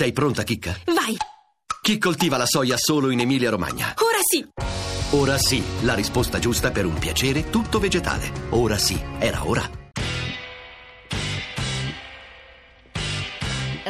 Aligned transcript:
Sei 0.00 0.12
pronta, 0.14 0.44
Chicca? 0.44 0.70
Vai! 0.86 1.12
Chi 1.82 1.98
coltiva 1.98 2.38
la 2.38 2.46
soia 2.46 2.78
solo 2.78 3.10
in 3.10 3.20
Emilia-Romagna? 3.20 3.92
Ora 4.00 4.22
sì! 4.24 4.40
Ora 5.14 5.36
sì, 5.36 5.60
la 5.84 5.94
risposta 5.94 6.38
giusta 6.38 6.70
per 6.70 6.86
un 6.86 6.98
piacere 6.98 7.50
tutto 7.50 7.78
vegetale. 7.78 8.32
Ora 8.52 8.76
sì, 8.76 8.96
era 9.20 9.44
ora. 9.44 9.60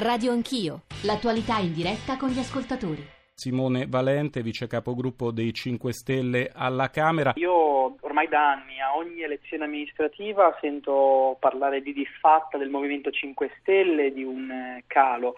Radio 0.02 0.32
Anch'io, 0.32 0.82
l'attualità 1.02 1.58
in 1.58 1.74
diretta 1.74 2.16
con 2.16 2.30
gli 2.30 2.40
ascoltatori. 2.40 3.06
Simone 3.32 3.86
Valente, 3.86 4.42
vice 4.42 4.66
capogruppo 4.66 5.30
dei 5.30 5.54
5 5.54 5.92
Stelle 5.92 6.50
alla 6.52 6.90
Camera. 6.90 7.34
Io 7.36 7.94
ormai 8.00 8.26
da 8.26 8.50
anni 8.50 8.80
a 8.80 8.96
ogni 8.96 9.22
elezione 9.22 9.62
amministrativa 9.62 10.58
sento 10.60 11.36
parlare 11.38 11.80
di 11.80 11.92
disfatta 11.92 12.58
del 12.58 12.68
Movimento 12.68 13.12
5 13.12 13.58
Stelle, 13.60 14.12
di 14.12 14.24
un 14.24 14.50
eh, 14.50 14.82
calo. 14.88 15.36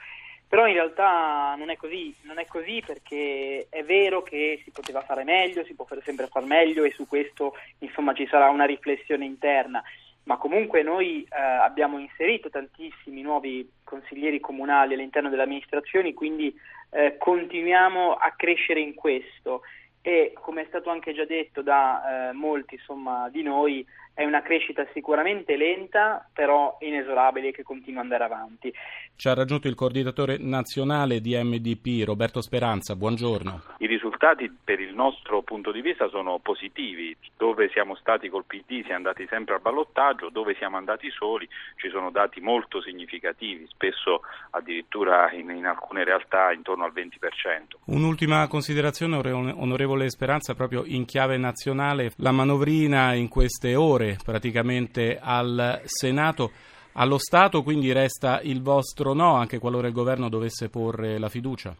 Però 0.52 0.66
in 0.66 0.74
realtà 0.74 1.54
non 1.56 1.70
è 1.70 1.78
così, 1.78 2.14
non 2.24 2.38
è 2.38 2.44
così 2.44 2.82
perché 2.84 3.68
è 3.70 3.82
vero 3.84 4.22
che 4.22 4.60
si 4.62 4.70
poteva 4.70 5.00
fare 5.00 5.24
meglio, 5.24 5.64
si 5.64 5.72
può 5.72 5.86
sempre 6.04 6.26
fare 6.26 6.44
meglio 6.44 6.84
e 6.84 6.90
su 6.90 7.08
questo 7.08 7.54
insomma 7.78 8.12
ci 8.12 8.26
sarà 8.26 8.50
una 8.50 8.66
riflessione 8.66 9.24
interna. 9.24 9.82
Ma 10.24 10.36
comunque 10.36 10.82
noi 10.82 11.22
eh, 11.22 11.40
abbiamo 11.40 11.98
inserito 11.98 12.50
tantissimi 12.50 13.22
nuovi 13.22 13.66
consiglieri 13.82 14.40
comunali 14.40 14.92
all'interno 14.92 15.30
delle 15.30 15.44
amministrazioni, 15.44 16.12
quindi 16.12 16.54
eh, 16.90 17.16
continuiamo 17.16 18.12
a 18.12 18.34
crescere 18.36 18.80
in 18.80 18.92
questo 18.92 19.62
e 20.02 20.32
come 20.34 20.62
è 20.62 20.66
stato 20.66 20.90
anche 20.90 21.14
già 21.14 21.24
detto 21.24 21.62
da 21.62 22.30
eh, 22.30 22.32
molti 22.32 22.74
insomma, 22.74 23.28
di 23.30 23.42
noi, 23.42 23.86
è 24.14 24.24
una 24.24 24.42
crescita 24.42 24.86
sicuramente 24.92 25.56
lenta, 25.56 26.28
però 26.32 26.76
inesorabile 26.80 27.50
che 27.50 27.62
continua 27.62 28.00
ad 28.00 28.10
andare 28.10 28.24
avanti. 28.24 28.72
Ci 29.16 29.28
ha 29.28 29.34
raggiunto 29.34 29.68
il 29.68 29.74
coordinatore 29.74 30.36
nazionale 30.38 31.20
di 31.20 31.34
MDP, 31.34 32.04
Roberto 32.04 32.42
Speranza. 32.42 32.94
Buongiorno. 32.94 33.62
I 33.78 33.86
risultati 33.86 34.52
per 34.62 34.80
il 34.80 34.94
nostro 34.94 35.42
punto 35.42 35.72
di 35.72 35.80
vista 35.80 36.08
sono 36.08 36.38
positivi. 36.40 37.16
Dove 37.36 37.70
siamo 37.70 37.94
stati 37.96 38.28
col 38.28 38.44
PD 38.44 38.82
siamo 38.82 38.96
andati 38.96 39.26
sempre 39.28 39.54
al 39.54 39.60
ballottaggio, 39.60 40.28
dove 40.28 40.54
siamo 40.56 40.76
andati 40.76 41.10
soli 41.10 41.48
ci 41.76 41.88
sono 41.88 42.10
dati 42.10 42.40
molto 42.40 42.82
significativi, 42.82 43.66
spesso 43.68 44.20
addirittura 44.50 45.32
in, 45.32 45.50
in 45.50 45.66
alcune 45.66 46.04
realtà 46.04 46.52
intorno 46.52 46.84
al 46.84 46.92
20%. 46.92 47.78
Un'ultima 47.86 48.46
considerazione, 48.46 49.16
onorevole 49.16 49.91
Speranza, 50.08 50.54
proprio 50.54 50.84
in 50.84 51.04
chiave 51.04 51.36
nazionale. 51.36 52.12
La 52.16 52.32
manovrina 52.32 53.14
in 53.14 53.28
queste 53.28 53.74
ore 53.74 54.16
praticamente 54.24 55.18
al 55.20 55.80
Senato. 55.84 56.50
Allo 56.94 57.18
Stato 57.18 57.62
quindi 57.62 57.92
resta 57.92 58.40
il 58.42 58.62
vostro 58.62 59.14
no, 59.14 59.34
anche 59.34 59.58
qualora 59.58 59.86
il 59.86 59.94
governo 59.94 60.28
dovesse 60.28 60.68
porre 60.68 61.18
la 61.18 61.28
fiducia? 61.28 61.74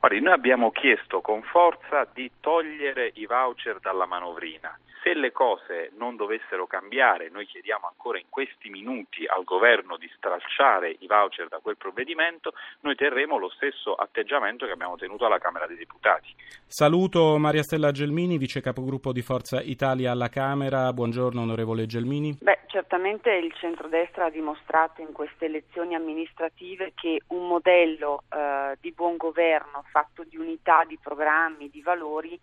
Guardi, 0.00 0.20
noi 0.20 0.32
abbiamo 0.32 0.70
chiesto 0.70 1.20
con 1.20 1.42
forza 1.42 2.06
di 2.12 2.30
togliere 2.40 3.12
i 3.14 3.26
voucher 3.26 3.78
dalla 3.80 4.06
manovrina 4.06 4.76
se 5.02 5.14
le 5.14 5.32
cose 5.32 5.90
non 5.96 6.16
dovessero 6.16 6.66
cambiare, 6.66 7.30
noi 7.30 7.46
chiediamo 7.46 7.86
ancora 7.86 8.18
in 8.18 8.26
questi 8.28 8.68
minuti 8.68 9.26
al 9.26 9.44
governo 9.44 9.96
di 9.96 10.10
stralciare 10.16 10.96
i 10.98 11.06
voucher 11.06 11.48
da 11.48 11.58
quel 11.58 11.76
provvedimento, 11.76 12.52
noi 12.80 12.94
terremo 12.94 13.38
lo 13.38 13.48
stesso 13.50 13.94
atteggiamento 13.94 14.66
che 14.66 14.72
abbiamo 14.72 14.96
tenuto 14.96 15.26
alla 15.26 15.38
Camera 15.38 15.66
dei 15.66 15.76
Deputati. 15.76 16.34
Saluto 16.66 17.38
Maria 17.38 17.62
Stella 17.62 17.90
Gelmini, 17.90 18.38
vice 18.38 18.60
capogruppo 18.60 19.12
di 19.12 19.22
Forza 19.22 19.60
Italia 19.60 20.10
alla 20.10 20.28
Camera. 20.28 20.92
Buongiorno 20.92 21.40
onorevole 21.40 21.86
Gelmini. 21.86 22.38
Beh, 22.40 22.60
certamente 22.66 23.32
il 23.32 23.52
centrodestra 23.54 24.26
ha 24.26 24.30
dimostrato 24.30 25.00
in 25.00 25.12
queste 25.12 25.46
elezioni 25.46 25.94
amministrative 25.94 26.92
che 26.94 27.22
un 27.28 27.46
modello 27.46 28.24
eh, 28.28 28.76
di 28.80 28.92
buon 28.92 29.16
governo 29.16 29.84
fatto 29.90 30.24
di 30.24 30.36
unità, 30.36 30.84
di 30.86 30.98
programmi, 31.02 31.70
di 31.70 31.80
valori 31.80 32.38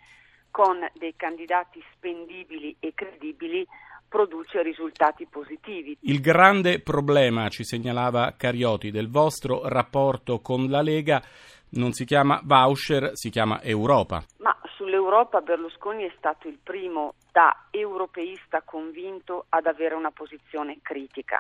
con 0.52 0.80
dei 0.94 1.14
candidati 1.16 1.84
spendibili 1.94 2.76
e 2.80 2.94
credibili 2.94 3.66
produce 4.08 4.62
risultati 4.64 5.28
positivi. 5.30 5.98
Il 6.02 6.22
grande 6.22 6.80
problema, 6.80 7.50
ci 7.50 7.64
segnalava 7.64 8.36
Carioti, 8.38 8.92
del 8.92 9.10
vostro 9.10 9.68
rapporto 9.68 10.40
con 10.40 10.70
la 10.70 10.82
Lega 10.82 11.22
non 11.70 11.92
si 11.92 12.06
chiama 12.06 12.40
voucher, 12.44 13.12
si 13.14 13.30
chiama 13.30 13.62
Europa. 13.62 14.24
Ma 14.38 14.58
sull'Europa 14.76 15.42
Berlusconi 15.42 16.04
è 16.04 16.14
stato 16.18 16.48
il 16.48 16.58
primo 16.64 17.16
da 17.32 17.68
europeista 17.72 18.62
convinto 18.64 19.46
ad 19.50 19.66
avere 19.66 19.96
una 19.96 20.12
posizione 20.12 20.78
critica. 20.82 21.38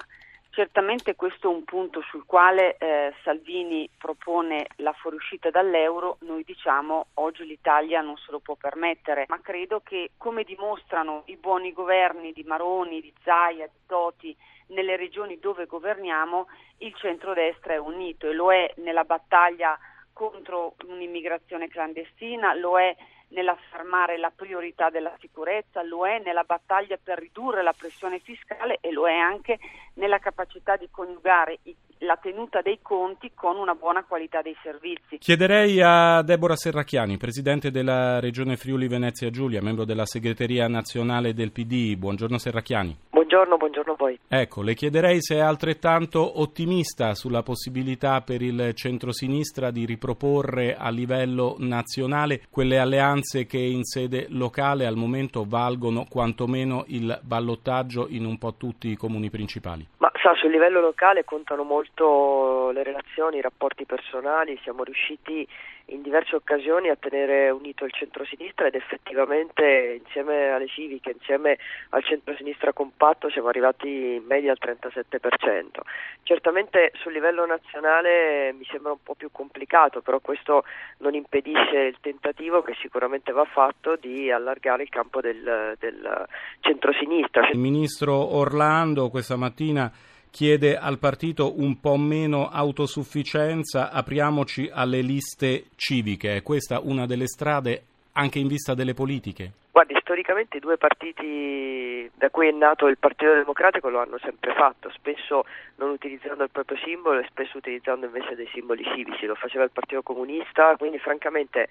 Certamente 0.49 1.15
questo 1.15 1.51
è 1.51 1.53
un 1.53 1.63
punto 1.63 2.01
sul 2.01 2.25
quale 2.25 2.77
eh, 2.77 3.13
Salvini 3.23 3.87
propone 3.97 4.65
la 4.77 4.93
fuoriuscita 4.93 5.51
dall'euro, 5.51 6.17
noi 6.21 6.43
diciamo 6.43 7.07
oggi 7.15 7.45
l'Italia 7.45 8.01
non 8.01 8.17
se 8.17 8.31
lo 8.31 8.39
può 8.39 8.55
permettere, 8.55 9.25
ma 9.27 9.39
credo 9.39 9.81
che 9.81 10.11
come 10.17 10.43
dimostrano 10.43 11.23
i 11.25 11.37
buoni 11.37 11.73
governi 11.73 12.31
di 12.31 12.43
Maroni, 12.43 13.01
di 13.01 13.13
Zaia, 13.23 13.67
di 13.67 13.79
Toti 13.85 14.35
nelle 14.67 14.95
regioni 14.95 15.39
dove 15.39 15.65
governiamo, 15.65 16.47
il 16.79 16.93
centrodestra 16.95 17.73
è 17.73 17.77
unito 17.77 18.27
e 18.27 18.33
lo 18.33 18.51
è 18.51 18.71
nella 18.77 19.03
battaglia 19.03 19.77
contro 20.11 20.73
un'immigrazione 20.87 21.67
clandestina, 21.67 22.55
lo 22.55 22.79
è 22.79 22.95
nell'affermare 23.29 24.17
la 24.17 24.31
priorità 24.33 24.89
della 24.89 25.13
sicurezza, 25.19 25.83
lo 25.83 26.07
è 26.07 26.19
nella 26.19 26.43
battaglia 26.43 26.97
per 27.01 27.19
ridurre 27.19 27.63
la 27.63 27.73
pressione 27.77 28.19
fiscale 28.19 28.77
e 28.81 28.91
lo 28.91 29.07
è 29.07 29.15
anche 29.15 29.59
nella 29.95 30.19
capacità 30.19 30.75
di 30.77 30.87
coniugare 30.89 31.59
la 31.99 32.17
tenuta 32.21 32.61
dei 32.61 32.79
conti 32.81 33.31
con 33.33 33.57
una 33.57 33.73
buona 33.73 34.03
qualità 34.03 34.41
dei 34.41 34.55
servizi. 34.61 35.17
Chiederei 35.17 35.81
a 35.81 36.21
Deborah 36.21 36.55
Serracchiani, 36.55 37.17
Presidente 37.17 37.71
della 37.71 38.19
Regione 38.19 38.55
Friuli 38.55 38.87
Venezia 38.87 39.29
Giulia, 39.29 39.61
membro 39.61 39.83
della 39.83 40.05
segreteria 40.05 40.67
nazionale 40.67 41.33
del 41.33 41.51
PD. 41.51 41.95
Buongiorno 41.95 42.37
Serracchiani. 42.37 42.95
Buongiorno, 43.27 43.57
buongiorno 43.57 43.91
a 43.91 43.95
voi. 43.97 44.19
Ecco, 44.29 44.61
le 44.61 44.73
chiederei 44.73 45.21
se 45.21 45.35
è 45.35 45.39
altrettanto 45.39 46.39
ottimista 46.39 47.13
sulla 47.13 47.43
possibilità 47.43 48.21
per 48.21 48.41
il 48.41 48.71
centrosinistra 48.73 49.69
di 49.69 49.85
riproporre 49.85 50.77
a 50.77 50.89
livello 50.89 51.57
nazionale 51.59 52.43
quelle 52.49 52.79
alleanze 52.79 53.45
che 53.45 53.57
in 53.57 53.83
sede 53.83 54.27
locale 54.29 54.85
al 54.85 54.95
momento 54.95 55.43
valgono 55.45 56.05
quantomeno 56.09 56.85
il 56.87 57.19
ballottaggio 57.21 58.07
in 58.07 58.23
un 58.23 58.37
po' 58.37 58.53
tutti 58.53 58.87
i 58.87 58.95
comuni 58.95 59.29
principali. 59.29 59.85
Ma 59.97 60.09
sa, 60.21 60.33
sul 60.35 60.51
livello 60.51 60.79
locale 60.79 61.25
contano 61.25 61.63
molto 61.63 62.71
le 62.71 62.83
relazioni, 62.83 63.39
i 63.39 63.41
rapporti 63.41 63.83
personali, 63.83 64.57
siamo 64.63 64.85
riusciti 64.85 65.45
in 65.89 66.01
diverse 66.01 66.35
occasioni 66.35 66.89
a 66.89 66.97
tenere 66.97 67.49
unito 67.49 67.85
il 67.85 67.93
centrosinistra 67.93 68.67
ed 68.67 68.75
effettivamente 68.75 70.01
insieme 70.03 70.49
alle 70.49 70.67
civiche, 70.67 71.11
insieme 71.11 71.57
al 71.89 72.03
centrosinistra 72.03 72.73
compatto 72.73 73.16
siamo 73.31 73.47
arrivati 73.47 73.87
in 73.87 74.23
media 74.27 74.51
al 74.51 74.59
37%. 74.61 75.79
Certamente 76.23 76.91
sul 77.01 77.13
livello 77.13 77.45
nazionale 77.45 78.53
mi 78.53 78.65
sembra 78.69 78.91
un 78.91 79.01
po' 79.01 79.15
più 79.15 79.29
complicato, 79.31 80.01
però 80.01 80.19
questo 80.19 80.63
non 80.99 81.15
impedisce 81.15 81.77
il 81.77 81.97
tentativo 81.99 82.61
che 82.61 82.75
sicuramente 82.81 83.31
va 83.31 83.45
fatto 83.45 83.95
di 83.95 84.31
allargare 84.31 84.83
il 84.83 84.89
campo 84.89 85.21
del, 85.21 85.75
del 85.79 86.25
centrosinistra. 86.59 87.49
Il 87.49 87.59
ministro 87.59 88.13
Orlando 88.13 89.09
questa 89.09 89.35
mattina 89.35 89.91
chiede 90.29 90.77
al 90.77 90.99
partito 90.99 91.59
un 91.59 91.79
po' 91.79 91.97
meno 91.97 92.47
autosufficienza, 92.49 93.91
apriamoci 93.91 94.69
alle 94.71 95.01
liste 95.01 95.65
civiche. 95.75 96.35
È 96.35 96.43
questa 96.43 96.79
una 96.83 97.07
delle 97.07 97.27
strade 97.27 97.83
anche 98.11 98.39
in 98.39 98.47
vista 98.47 98.73
delle 98.73 98.93
politiche? 98.93 99.51
Guardi, 99.77 99.95
storicamente 100.01 100.57
i 100.57 100.59
due 100.59 100.75
partiti 100.75 102.09
da 102.15 102.31
cui 102.31 102.47
è 102.47 102.51
nato 102.51 102.87
il 102.87 102.97
Partito 102.97 103.31
Democratico 103.31 103.89
lo 103.89 103.99
hanno 103.99 104.17
sempre 104.17 104.55
fatto, 104.55 104.89
spesso 104.89 105.45
non 105.75 105.91
utilizzando 105.91 106.41
il 106.41 106.49
proprio 106.49 106.79
simbolo 106.79 107.19
e 107.19 107.27
spesso 107.29 107.57
utilizzando 107.57 108.07
invece 108.07 108.33
dei 108.33 108.49
simboli 108.51 108.83
civici, 108.83 109.27
lo 109.27 109.35
faceva 109.35 109.65
il 109.65 109.69
Partito 109.69 110.01
Comunista, 110.01 110.75
quindi 110.77 110.97
francamente 110.97 111.69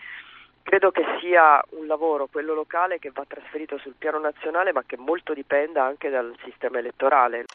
credo 0.62 0.92
che 0.92 1.04
sia 1.18 1.60
un 1.70 1.88
lavoro, 1.88 2.28
quello 2.30 2.54
locale, 2.54 3.00
che 3.00 3.10
va 3.12 3.24
trasferito 3.26 3.76
sul 3.78 3.94
piano 3.98 4.20
nazionale 4.20 4.70
ma 4.70 4.84
che 4.86 4.96
molto 4.96 5.34
dipenda 5.34 5.82
anche 5.82 6.08
dal 6.08 6.32
sistema 6.44 6.78
elettorale. 6.78 7.46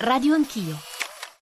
Radio 0.00 0.34
Anch'io 0.34 0.91